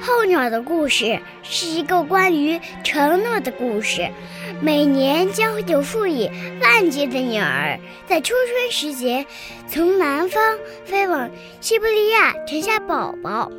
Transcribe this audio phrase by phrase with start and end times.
[0.00, 4.08] 候鸟的故事是一个关于承诺的故事。
[4.62, 6.30] 每年将会有数以
[6.60, 9.24] 万计的鸟儿在初春时节
[9.66, 13.50] 从南方飞往西伯利亚产下宝宝，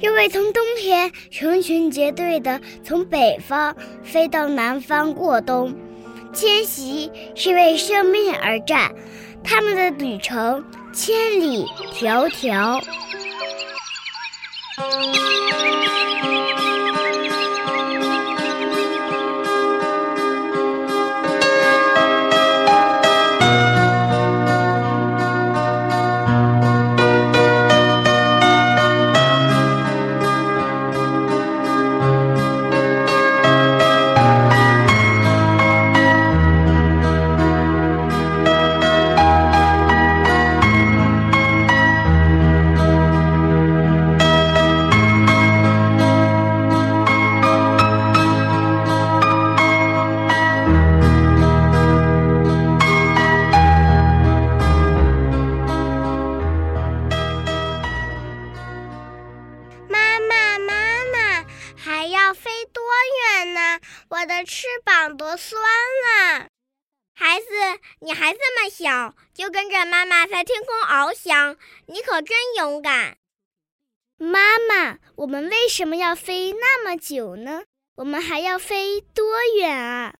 [0.00, 5.74] 又会从冬天成群结队的从北方飞到南方过冬。
[6.32, 8.92] 迁徙是为生命而战，
[9.42, 12.80] 他们的旅程千里迢迢。
[14.84, 15.31] 我
[67.14, 67.46] 孩子，
[68.00, 73.18] 你还这么小，就跟着妈妈在天空翱翔，你可真勇敢。
[74.16, 77.64] 妈妈，我们为什么要飞那么久呢？
[77.96, 79.24] 我们还要飞多
[79.58, 80.14] 远啊？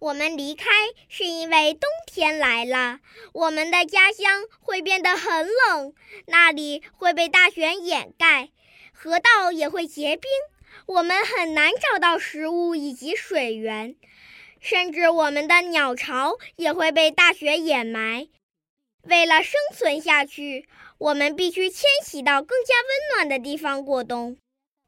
[0.00, 0.66] 我们离开
[1.08, 3.00] 是因为冬天来了，
[3.32, 5.94] 我们的家乡会变得很冷，
[6.26, 8.50] 那里会被大雪掩盖，
[8.92, 10.28] 河道也会结冰。
[10.86, 13.96] 我们很难找到食物以及水源，
[14.60, 18.28] 甚至我们的鸟巢也会被大雪掩埋。
[19.02, 24.36] 为了生存下去，我们必须迁徙到更加温暖的地方过冬。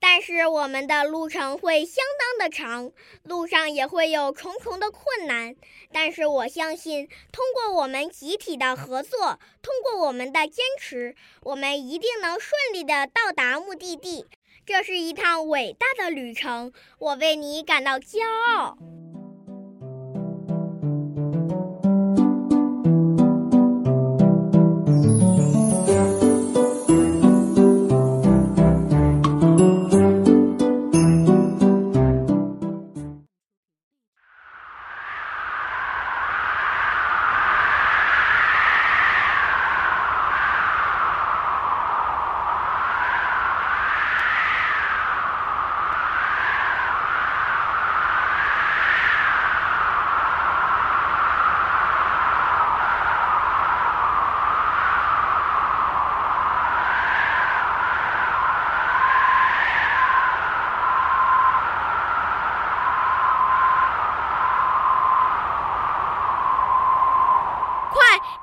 [0.02, 2.90] 但是我们的路程会相当的长，
[3.22, 5.54] 路上也会有重重的困难。
[5.92, 14.26] 但是我相信，通过我们集体的合作，通过我们的坚持，我们一定能顺利的到达目的地。
[14.64, 18.20] 这是一趟伟大的旅程，我为你感到骄
[18.56, 18.78] 傲。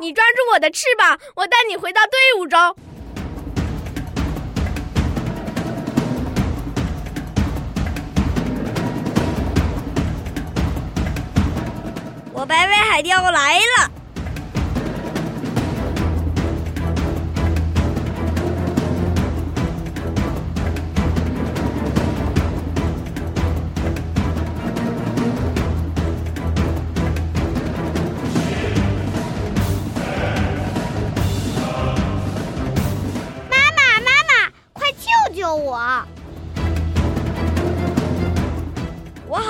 [0.08, 2.58] 你抓住我的翅膀，我带你回到队伍中。
[12.32, 13.97] 我白尾海雕来了。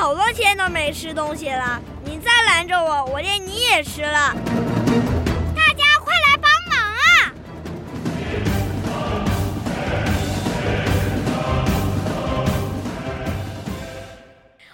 [0.08, 4.34] 好多天都没吃东西了，你再拦着我，我连你也吃了。
[5.54, 7.34] 大家快来帮忙啊！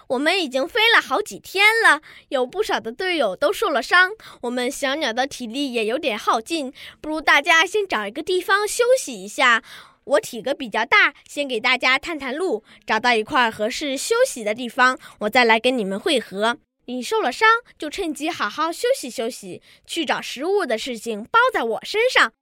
[0.05, 4.11] 我们已经飞了好几天了，有不少的队友都受了伤，
[4.41, 6.71] 我们小鸟的体力也有点耗尽，
[7.01, 9.63] 不如大家先找一个地方休息一下。
[10.05, 16.57] 我体格比较大，先给大家探探路，找到一块合适休息的地方，我再来跟你们会合。
[16.85, 17.47] 你受了伤，
[17.77, 19.61] 就趁机好好休息休息。
[19.85, 22.33] 去找食物的事情包在我身上。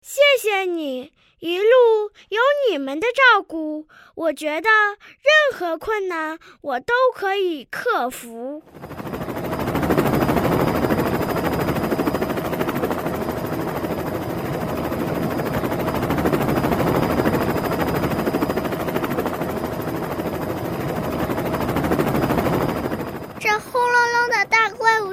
[0.00, 2.40] 谢谢你，一路有
[2.70, 8.62] 你们的照顾，我觉得任何困难我都可以克服。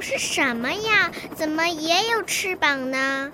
[0.09, 1.11] 是什么呀？
[1.35, 3.33] 怎么也有翅膀呢？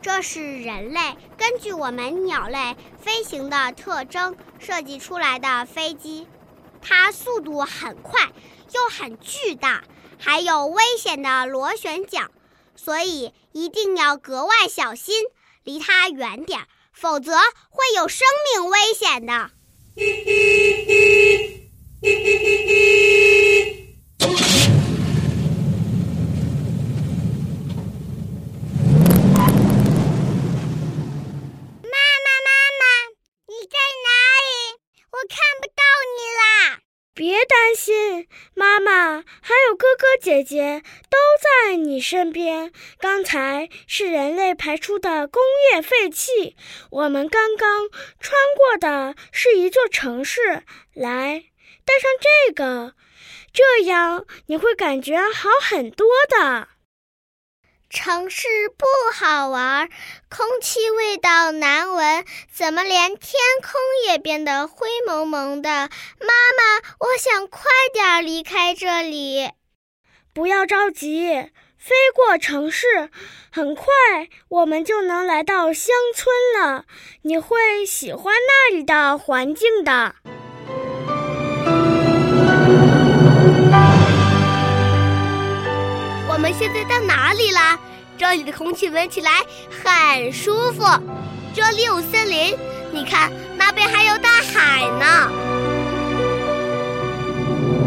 [0.00, 1.00] 这是人类
[1.36, 6.28] 根据我们鸟类飞行的特征设计出来的飞机，
[6.80, 8.30] 它速度很快，
[8.72, 9.82] 又很巨大，
[10.16, 12.30] 还有危险的螺旋桨，
[12.76, 15.24] 所以一定要格外小心，
[15.64, 16.60] 离它远点，
[16.92, 19.50] 否则会有生命危险的。
[37.14, 38.11] 别担心，
[38.54, 42.72] 妈妈还有哥哥姐姐都在你身边。
[42.98, 45.42] 刚才是人类排出的工
[45.72, 46.56] 业废气，
[46.90, 47.88] 我们刚刚
[48.20, 50.62] 穿过的是一座城市。
[50.94, 51.44] 来，
[51.84, 52.94] 带上这个，
[53.52, 56.68] 这样你会感觉好很多的。
[57.92, 59.90] 城市不好玩，
[60.30, 63.72] 空气味道难闻，怎么连天空
[64.06, 65.68] 也变得灰蒙蒙的？
[65.68, 65.88] 妈
[66.56, 67.60] 妈，我想快
[67.92, 69.50] 点离开这里。
[70.32, 73.10] 不要着急，飞过城市，
[73.52, 73.84] 很快
[74.48, 76.86] 我们就能来到乡村了。
[77.20, 80.14] 你会喜欢那里的环境的。
[86.52, 87.80] 们现在到哪里了？
[88.18, 89.30] 这里的空气闻起来
[89.70, 90.84] 很舒服。
[91.54, 92.54] 这里有森林，
[92.92, 95.32] 你看那边还有大海呢。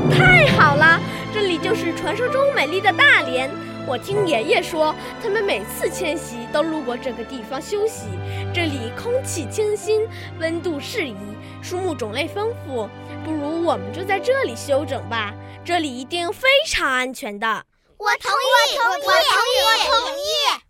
[0.10, 1.00] 太好了，
[1.32, 3.52] 这里就是传说中美丽的大连。
[3.86, 8.08] 我听爷爷说，他们每次迁徙都路过这个地方休息。
[8.52, 10.08] 这里空气清新，
[10.40, 11.16] 温度适宜，
[11.62, 12.90] 树木种类丰富。
[13.24, 15.32] 不如我们就在这里休整吧，
[15.64, 17.64] 这里一定非常安全的。
[17.98, 19.08] 我同意，我同意，
[19.64, 20.65] 我同意。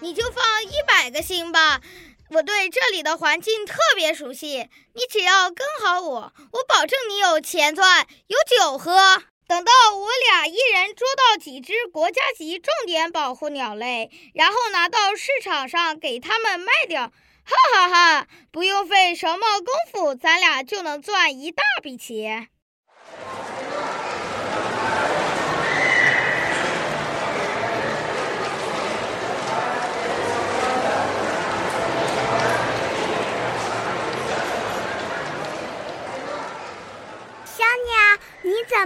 [0.00, 1.80] 你就放一百个心吧
[2.30, 9.22] 我对这里的环境特别熟悉，你只要跟好我，我保证你有钱赚，有酒喝。
[9.48, 17.08] 等到我俩一人捉到几只国家级重点保护鸟类，然后拿到市场上给他们卖掉，
[17.44, 18.28] 哈哈哈！
[18.52, 22.48] 不用费什么功夫，咱俩就能赚一大笔钱。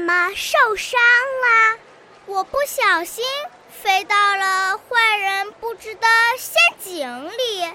[0.05, 1.79] 怎么受伤了？
[2.27, 3.25] 我不小心
[3.71, 6.07] 飞到了坏人布置的
[6.37, 7.75] 陷阱里，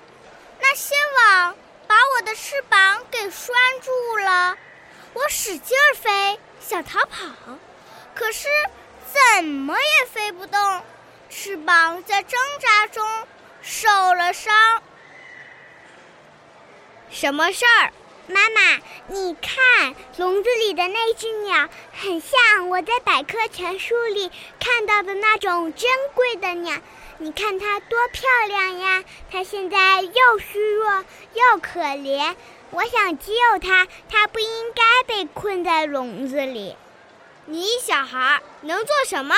[0.59, 1.55] 那些网
[1.87, 4.55] 把我的翅膀给拴住了。
[5.13, 7.25] 我使劲飞，想逃跑，
[8.13, 8.47] 可是
[9.11, 10.83] 怎么也飞不动，
[11.31, 13.03] 翅膀在挣扎中
[13.63, 14.83] 受了伤。
[17.09, 17.91] 什么事儿？
[18.29, 26.75] 妈妈，你看笼子里的那只鸟，很像我在百科全书里看到的那种珍贵的鸟。
[27.17, 29.03] 你看它多漂亮呀！
[29.31, 32.35] 它现在又虚弱又可怜，
[32.69, 33.87] 我想救它。
[34.09, 36.77] 它不应该被困在笼子里。
[37.45, 39.35] 你小孩能做什么？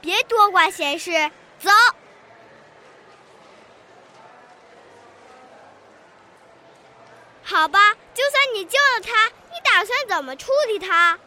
[0.00, 1.70] 别多管闲事，走。
[7.50, 11.18] 好吧，就算你救了他，你打算怎么处理他？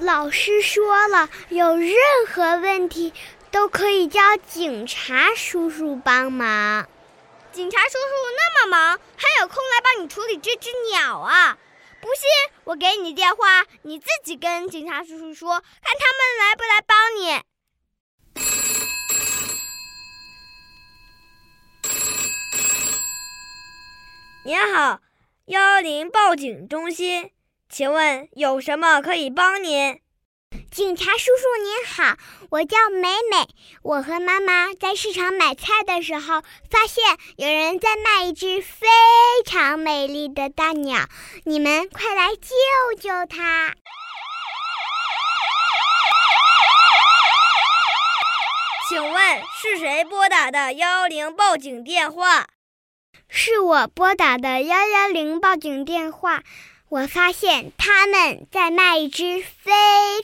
[0.00, 1.94] 老师说了，有任
[2.28, 3.14] 何问题
[3.52, 6.88] 都可以叫警察叔叔帮忙。
[7.52, 7.98] 警察叔叔
[8.36, 11.56] 那么忙，还有空来帮你处理这只鸟啊？
[12.00, 12.24] 不信，
[12.64, 17.44] 我给你电话，你自己跟警察叔叔说，看他们来不来帮你。
[24.42, 25.00] 您好，
[25.50, 27.32] 幺幺零报警中心，
[27.68, 30.00] 请问有什么可以帮您？
[30.70, 32.16] 警察叔叔您好，
[32.50, 33.48] 我叫美美。
[33.82, 37.02] 我和妈妈在市场买菜的时候，发现
[37.36, 38.86] 有人在卖一只非
[39.44, 41.08] 常美丽的大鸟，
[41.44, 43.74] 你们快来救救它！
[48.88, 52.49] 请问是谁拨打的幺幺零报警电话？
[53.30, 56.42] 是我拨打的幺幺零报警电话。
[56.90, 59.70] 我发现他们在卖一只非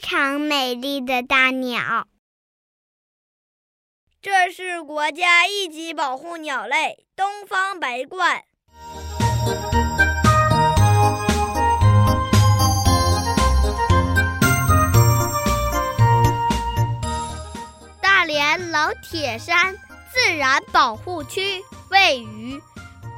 [0.02, 2.08] 常美丽的大鸟。
[4.20, 8.42] 这是国家一级保护鸟类——东方白鹳。
[18.02, 19.76] 大连老铁山
[20.12, 22.60] 自然保护区位于。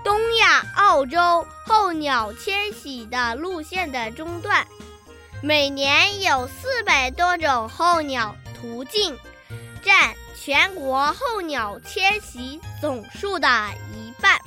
[0.09, 4.67] 东亚、澳洲候鸟迁徙的路线的中段，
[5.43, 9.19] 每年有四百多种候鸟途径，
[9.83, 13.47] 占全国候鸟迁徙总数的
[13.93, 14.41] 一半。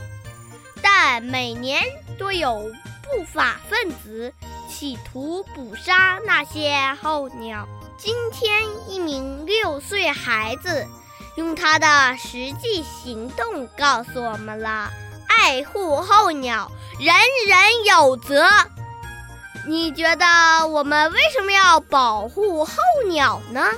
[0.82, 1.84] 但每年
[2.18, 2.72] 都有
[3.04, 4.34] 不法分子
[4.68, 7.68] 企图捕杀那些候鸟。
[8.00, 10.88] 今天，一名六岁孩子
[11.36, 14.92] 用他的实际行动告诉我们了。
[15.44, 17.16] 爱护候鸟，人
[17.48, 18.46] 人有责。
[19.68, 22.76] 你觉得我们为什么要保护候
[23.08, 23.72] 鸟呢？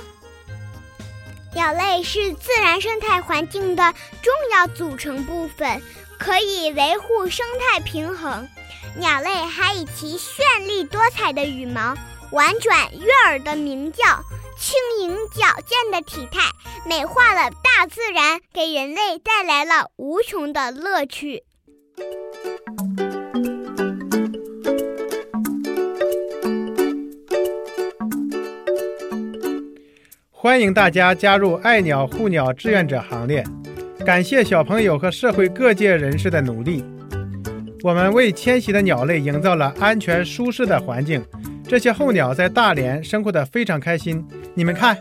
[1.54, 5.82] 鸟类是自然生态环境的重要组成部分，
[6.18, 8.46] 可以维护生态平衡。
[8.98, 11.94] 鸟类还以其绚丽多彩的羽毛、
[12.30, 14.04] 婉转悦耳的鸣叫。
[14.56, 16.40] 轻盈矫健的体态，
[16.86, 21.42] 美化了大自然，给人类带来了无穷的乐趣。
[30.30, 33.42] 欢迎大家加入爱鸟护鸟志愿者行列，
[34.04, 36.84] 感谢小朋友和社会各界人士的努力。
[37.82, 41.24] 我们为迁徙的鸟类营造了安全舒适的环境。
[41.66, 44.22] 这些候鸟在大连生活的非常开心，
[44.54, 44.96] 你们看。